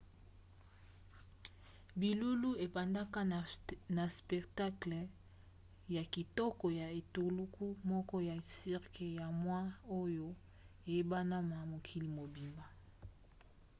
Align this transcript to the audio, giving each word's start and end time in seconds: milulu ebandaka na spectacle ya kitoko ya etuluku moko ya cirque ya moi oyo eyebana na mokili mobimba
milulu 1.99 2.49
ebandaka 2.65 3.21
na 3.97 4.05
spectacle 4.17 4.99
ya 5.95 6.03
kitoko 6.13 6.65
ya 6.79 6.87
etuluku 6.99 7.65
moko 7.91 8.15
ya 8.29 8.35
cirque 8.55 9.07
ya 9.19 9.27
moi 9.43 9.67
oyo 10.01 10.27
eyebana 10.93 11.37
na 11.49 11.57
mokili 11.71 12.07
mobimba 12.17 12.65